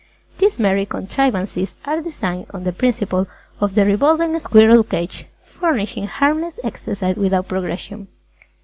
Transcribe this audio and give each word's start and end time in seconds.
These 0.39 0.57
merry 0.57 0.87
contrivances 0.87 1.75
are 1.85 2.01
designed 2.01 2.47
on 2.55 2.63
the 2.63 2.71
principle 2.73 3.27
of 3.59 3.75
the 3.75 3.85
revolving 3.85 4.39
squirrel 4.39 4.83
cage, 4.83 5.27
furnishing 5.43 6.07
harmless 6.07 6.55
exercise 6.63 7.17
without 7.17 7.47
progression. 7.47 8.07